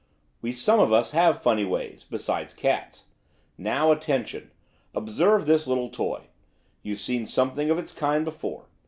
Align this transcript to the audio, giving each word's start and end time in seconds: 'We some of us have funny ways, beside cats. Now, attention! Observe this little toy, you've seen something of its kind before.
'We 0.41 0.53
some 0.53 0.79
of 0.79 0.91
us 0.91 1.11
have 1.11 1.43
funny 1.43 1.63
ways, 1.63 2.05
beside 2.05 2.55
cats. 2.55 3.03
Now, 3.55 3.91
attention! 3.91 4.49
Observe 4.95 5.45
this 5.45 5.67
little 5.67 5.89
toy, 5.89 6.25
you've 6.81 6.99
seen 6.99 7.27
something 7.27 7.69
of 7.69 7.77
its 7.77 7.91
kind 7.93 8.25
before. 8.25 8.65